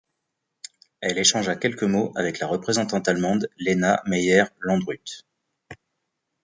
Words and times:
Elle 1.01 1.19
échangea 1.19 1.55
quelques 1.55 1.83
mots 1.83 2.11
avec 2.15 2.39
la 2.39 2.47
représentante 2.47 3.07
allemande, 3.07 3.47
Lena 3.59 4.01
Meyer-Landrut. 4.07 5.23